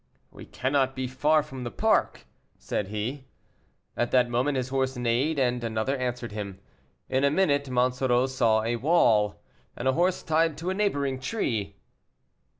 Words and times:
"We 0.31 0.47
cannot 0.47 0.95
be 0.95 1.05
far 1.05 1.43
from 1.43 1.63
the 1.63 1.69
park," 1.69 2.25
said 2.57 2.87
he. 2.87 3.27
At 3.95 4.09
that 4.09 4.31
moment 4.31 4.57
his 4.57 4.69
horse 4.69 4.97
neighed, 4.97 5.37
and 5.37 5.63
another 5.63 5.95
answered 5.95 6.31
him. 6.31 6.59
In 7.07 7.23
a 7.23 7.29
minute 7.29 7.69
Monsoreau 7.69 8.25
saw 8.25 8.63
a 8.63 8.77
wall, 8.77 9.43
and 9.75 9.87
a 9.87 9.93
horse 9.93 10.23
tied 10.23 10.57
to 10.57 10.71
a 10.71 10.73
neighboring 10.73 11.19
tree. 11.19 11.75